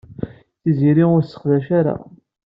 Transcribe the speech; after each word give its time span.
Tiziri 0.61 1.05
ur 1.15 1.21
tt-tesseqdac 1.23 1.67
ara. 1.79 1.95